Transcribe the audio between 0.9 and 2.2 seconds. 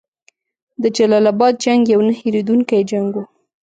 جلال اباد جنګ یو نه